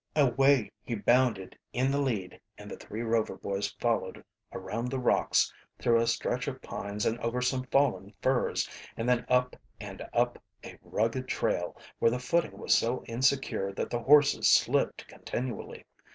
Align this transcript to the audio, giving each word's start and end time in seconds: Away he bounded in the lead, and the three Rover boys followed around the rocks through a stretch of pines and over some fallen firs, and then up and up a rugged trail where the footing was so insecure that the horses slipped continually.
Away 0.15 0.71
he 0.83 0.95
bounded 0.95 1.55
in 1.73 1.91
the 1.91 2.01
lead, 2.01 2.41
and 2.57 2.71
the 2.71 2.75
three 2.75 3.01
Rover 3.03 3.35
boys 3.37 3.69
followed 3.79 4.23
around 4.51 4.89
the 4.89 4.97
rocks 4.97 5.53
through 5.77 5.99
a 6.01 6.07
stretch 6.07 6.47
of 6.47 6.59
pines 6.59 7.05
and 7.05 7.19
over 7.19 7.39
some 7.39 7.65
fallen 7.65 8.11
firs, 8.19 8.67
and 8.97 9.07
then 9.07 9.27
up 9.29 9.55
and 9.79 10.01
up 10.11 10.39
a 10.65 10.79
rugged 10.81 11.27
trail 11.27 11.79
where 11.99 12.09
the 12.09 12.17
footing 12.17 12.57
was 12.57 12.73
so 12.75 13.03
insecure 13.03 13.71
that 13.73 13.91
the 13.91 14.01
horses 14.01 14.47
slipped 14.49 15.07
continually. 15.07 15.85